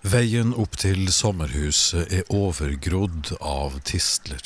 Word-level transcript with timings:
Veien 0.00 0.54
opp 0.56 0.78
til 0.80 1.10
sommerhuset 1.12 2.08
er 2.08 2.28
overgrodd 2.32 3.34
av 3.44 3.74
tistler. 3.84 4.40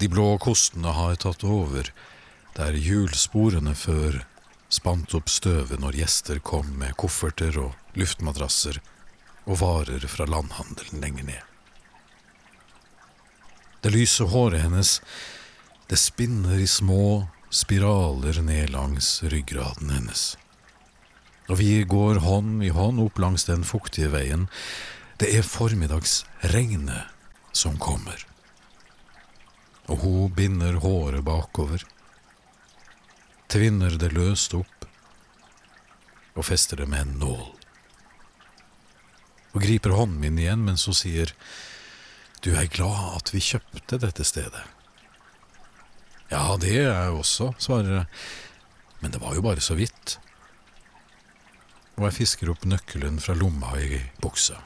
De 0.00 0.08
blå 0.08 0.38
kostene 0.40 0.94
har 0.96 1.18
tatt 1.20 1.44
over, 1.44 1.90
der 2.56 2.78
hjulsporene 2.80 3.74
før 3.76 4.22
spant 4.72 5.12
opp 5.14 5.28
støvet 5.28 5.82
når 5.82 5.98
gjester 6.00 6.40
kom 6.40 6.70
med 6.80 6.96
kofferter 6.96 7.58
og 7.60 7.98
luftmadrasser 8.00 8.80
og 9.44 9.60
varer 9.60 10.06
fra 10.08 10.24
landhandelen 10.32 11.04
lenger 11.04 11.28
ned. 11.28 11.42
Det 13.84 13.92
lyse 13.92 14.24
håret 14.32 14.64
hennes, 14.64 14.94
det 15.92 16.00
spinner 16.00 16.56
i 16.56 16.66
små 16.66 17.26
spiraler 17.52 18.40
ned 18.40 18.72
langs 18.72 19.18
ryggraden 19.28 19.92
hennes. 19.92 20.38
Og 21.48 21.58
vi 21.60 21.82
går 21.84 22.22
hånd 22.24 22.62
i 22.64 22.70
hånd 22.72 23.02
opp 23.04 23.18
langs 23.20 23.44
den 23.44 23.64
fuktige 23.68 24.08
veien. 24.14 24.46
Det 25.20 25.28
er 25.36 25.44
formiddagsregnet 25.46 27.10
som 27.52 27.76
kommer. 27.78 28.16
Og 29.92 30.00
hun 30.00 30.32
binder 30.32 30.80
håret 30.80 31.24
bakover, 31.26 31.84
tvinner 33.52 33.98
det 34.00 34.14
løst 34.16 34.56
opp 34.56 34.88
og 36.34 36.46
fester 36.48 36.80
det 36.80 36.88
med 36.90 37.04
en 37.04 37.18
nål. 37.20 37.44
Og 39.54 39.62
griper 39.62 39.94
hånden 39.94 40.18
min 40.22 40.40
igjen 40.40 40.64
mens 40.66 40.88
hun 40.88 40.96
sier, 40.96 41.30
Du 42.42 42.52
er 42.52 42.68
glad 42.68 43.16
at 43.16 43.30
vi 43.32 43.40
kjøpte 43.40 43.96
dette 43.96 44.24
stedet. 44.24 44.64
Ja, 46.28 46.56
det 46.60 46.74
er 46.76 46.90
jeg 46.90 47.14
også, 47.14 47.54
svarer 47.56 47.92
jeg, 47.94 48.06
men 49.00 49.14
det 49.14 49.20
var 49.22 49.36
jo 49.36 49.44
bare 49.44 49.64
så 49.64 49.76
vidt 49.78 50.18
og 51.94 52.06
jeg 52.08 52.16
fisker 52.18 52.50
opp 52.50 52.64
nøkkelen 52.66 53.20
fra 53.22 53.36
lomma 53.38 53.74
i 53.78 54.00
buksa. 54.22 54.58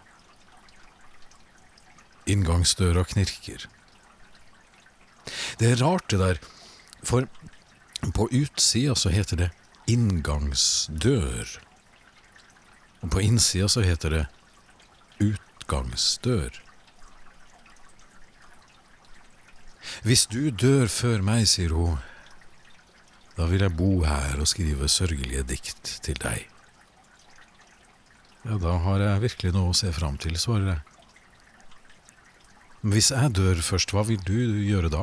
Inngangsdøra 2.29 3.05
knirker. 3.09 3.67
Det 5.61 5.73
er 5.73 5.83
rart, 5.83 6.09
det 6.11 6.21
der, 6.21 6.41
for 7.05 7.29
på 8.15 8.29
utsida 8.33 8.95
så 8.97 9.12
heter 9.12 9.37
det 9.43 9.51
inngangsdør, 9.89 11.59
og 13.03 13.12
på 13.12 13.23
innsida 13.25 13.69
så 13.69 13.84
heter 13.84 14.15
det 14.15 14.25
utgangsdør. 15.25 16.62
Hvis 20.05 20.27
du 20.31 20.51
dør 20.51 20.87
før 20.93 21.25
meg, 21.25 21.49
sier 21.49 21.73
hun, 21.75 21.99
da 23.39 23.47
vil 23.49 23.65
jeg 23.65 23.77
bo 23.79 24.05
her 24.05 24.41
og 24.41 24.49
skrive 24.51 24.89
sørgelige 24.91 25.47
dikt 25.49 25.99
til 26.05 26.19
deg. 26.23 26.47
Ja, 28.48 28.56
da 28.56 28.78
har 28.80 29.02
jeg 29.02 29.20
virkelig 29.27 29.50
noe 29.52 29.74
å 29.74 29.77
se 29.77 29.91
fram 29.92 30.14
til, 30.16 30.32
svarer 30.41 30.70
jeg. 30.70 30.80
Hvis 32.88 33.10
jeg 33.12 33.34
dør 33.36 33.58
først, 33.60 33.92
hva 33.92 34.06
vil 34.08 34.22
du 34.24 34.38
gjøre 34.64 34.88
da? 34.88 35.02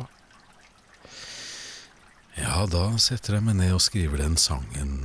Ja, 2.34 2.64
da 2.66 2.88
setter 2.98 3.36
jeg 3.36 3.46
meg 3.46 3.60
ned 3.60 3.76
og 3.76 3.84
skriver 3.84 4.18
den 4.18 4.34
sangen, 4.40 4.96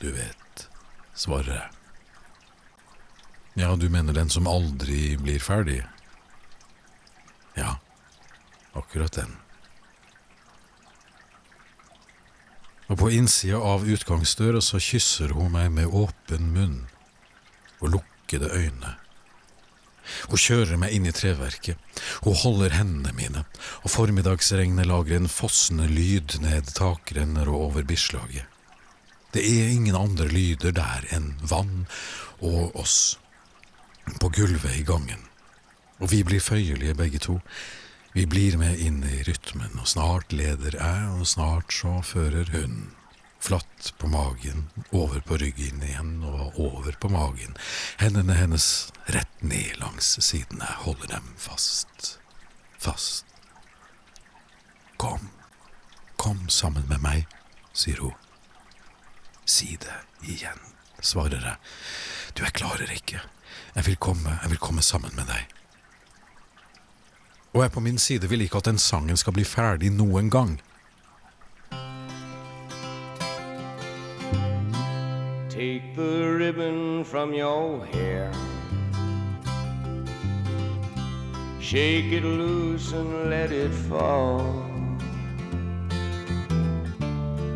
du 0.00 0.08
vet, 0.16 0.64
svarer 1.12 1.58
jeg. 1.58 1.68
Ja, 3.60 3.74
du 3.76 3.84
mener 3.92 4.16
den 4.16 4.32
som 4.32 4.48
aldri 4.48 5.18
blir 5.20 5.44
ferdig? 5.44 5.82
Ja, 7.52 7.76
akkurat 8.72 9.20
den. 9.20 9.36
Og 12.88 12.96
på 13.04 13.12
innsida 13.12 13.60
av 13.60 13.84
utgangsdøra 13.84 14.64
så 14.64 14.80
kysser 14.80 15.36
hun 15.36 15.52
meg 15.52 15.68
med 15.76 15.92
åpen 15.92 16.48
munn 16.56 16.80
og 17.80 17.96
lukkede 17.96 18.50
øyne. 18.52 18.94
Hun 20.28 20.40
kjører 20.40 20.76
meg 20.80 20.92
inn 20.92 21.06
i 21.08 21.14
treverket, 21.16 21.78
hun 22.26 22.36
holder 22.36 22.76
hendene 22.76 23.14
mine, 23.16 23.44
og 23.82 23.92
formiddagsregnet 23.92 24.88
lager 24.88 25.16
en 25.16 25.30
fossende 25.32 25.88
lyd 25.88 26.36
ned 26.44 26.74
takrenner 26.76 27.48
og 27.48 27.70
over 27.70 27.86
bislaget. 27.88 28.44
Det 29.34 29.42
er 29.42 29.72
ingen 29.72 29.96
andre 29.98 30.28
lyder 30.30 30.74
der 30.76 31.06
enn 31.14 31.32
vann 31.42 31.86
og 32.38 32.76
oss, 32.78 33.16
på 34.20 34.28
gulvet 34.28 34.76
i 34.76 34.84
gangen. 34.86 35.24
Og 35.98 36.12
vi 36.12 36.20
blir 36.26 36.42
føyelige 36.44 36.94
begge 36.98 37.18
to. 37.24 37.38
Vi 38.14 38.26
blir 38.30 38.58
med 38.60 38.78
inn 38.78 39.00
i 39.08 39.22
rytmen, 39.26 39.72
og 39.80 39.88
snart 39.90 40.32
leder 40.36 40.76
jeg, 40.76 41.08
og 41.16 41.26
snart 41.26 41.72
så 41.72 41.96
fører 42.04 42.52
hun 42.52 42.92
flatt 43.44 43.94
på 43.98 44.06
magen, 44.06 44.70
over 44.90 45.20
på 45.20 45.36
ryggen 45.36 45.82
igjen 45.84 46.22
og 46.24 46.56
over 46.56 46.96
på 46.96 47.10
magen, 47.12 47.52
hendene 48.00 48.38
hennes 48.38 48.68
rett 49.12 49.42
ned 49.44 49.76
langs 49.82 50.14
sidene, 50.24 50.64
holder 50.86 51.12
dem 51.12 51.28
fast, 51.36 52.14
fast. 52.80 53.28
Kom, 54.96 55.28
kom 56.16 56.48
sammen 56.48 56.88
med 56.88 57.04
meg, 57.04 57.28
sier 57.76 58.00
hun. 58.00 58.16
Si 59.44 59.76
det 59.76 60.00
igjen, 60.24 60.60
svarer 61.04 61.44
jeg. 61.44 61.60
Du, 62.32 62.46
jeg 62.46 62.56
klarer 62.56 62.96
ikke. 62.96 63.20
Jeg 63.74 63.90
vil 63.90 64.00
komme, 64.00 64.38
jeg 64.40 64.54
vil 64.54 64.62
komme 64.70 64.82
sammen 64.82 65.12
med 65.18 65.28
deg. 65.28 65.52
Og 67.52 67.60
jeg 67.60 67.76
på 67.76 67.84
min 67.84 68.00
side 68.00 68.32
vil 68.32 68.48
ikke 68.48 68.64
at 68.64 68.72
den 68.72 68.80
sangen 68.80 69.20
skal 69.20 69.36
bli 69.36 69.44
ferdig 69.44 69.92
noen 69.92 70.32
gang. 70.32 70.56
From 77.24 77.32
your 77.32 77.86
hair. 77.86 78.30
Shake 81.58 82.12
it 82.12 82.22
loose 82.22 82.92
and 82.92 83.30
let 83.30 83.50
it 83.50 83.72
fall. 83.88 84.44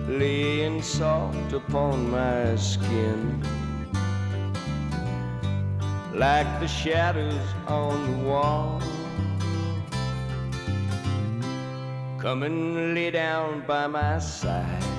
Laying 0.09 0.81
soft 0.81 1.53
upon 1.53 2.11
my 2.11 2.56
skin. 2.56 3.43
Like 6.15 6.49
the 6.61 6.67
shadows 6.67 7.49
on 7.67 7.95
the 8.11 8.25
wall. 8.27 8.81
Come 12.19 12.43
and 12.43 12.95
lay 12.95 13.11
down 13.11 13.65
by 13.67 13.87
my 13.87 14.19
side. 14.19 14.98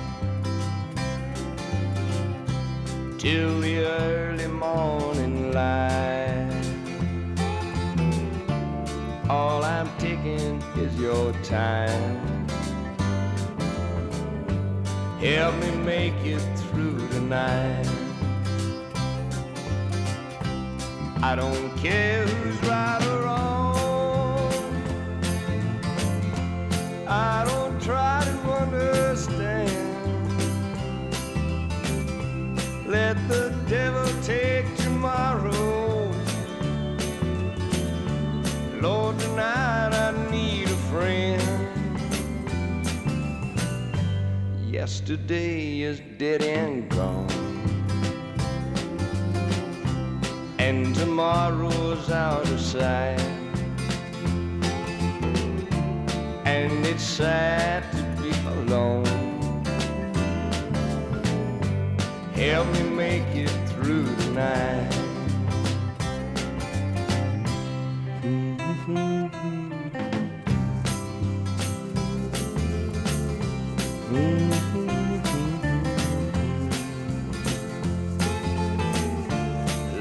Till 3.20 3.60
the 3.60 3.84
early 3.84 4.46
morning 4.46 5.52
light. 5.52 6.48
All 9.28 9.62
I'm 9.62 9.90
taking 9.98 10.62
is 10.78 10.98
your 10.98 11.30
time. 11.42 12.48
Help 15.20 15.54
me 15.56 15.70
make 15.84 16.14
it 16.24 16.40
through 16.60 16.96
the 17.08 17.20
night. 17.20 17.86
I 21.22 21.34
don't 21.36 21.76
care 21.76 22.26
who's 22.26 22.58
right 22.66 23.06
or 23.06 23.19
Tonight 39.18 39.92
I 39.92 40.30
need 40.30 40.68
a 40.68 40.76
friend. 40.88 41.42
Yesterday 44.70 45.80
is 45.80 46.00
dead 46.16 46.42
and 46.42 46.88
gone. 46.88 47.28
And 50.58 50.94
tomorrow's 50.94 52.08
out 52.08 52.48
of 52.48 52.60
sight. 52.60 53.18
And 56.44 56.86
it's 56.86 57.02
sad 57.02 57.82
to 57.90 58.22
be 58.22 58.30
alone. 58.48 59.04
Help 62.34 62.68
me 62.74 62.82
make 62.84 63.26
it 63.34 63.50
through 63.70 64.04
the 64.04 64.30
night. 64.30 64.89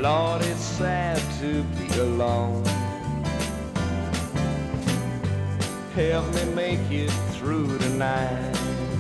Lord, 0.02 0.42
it's 0.44 0.62
sad 0.62 1.22
to 1.42 1.62
be 1.78 2.00
alone. 2.00 2.64
Help 5.94 6.34
me 6.36 6.46
make 6.56 6.90
it 6.90 7.12
through 7.34 7.68
the 7.68 7.90
night. 7.98 8.99